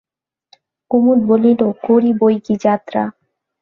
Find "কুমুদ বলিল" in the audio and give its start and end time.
0.91-1.61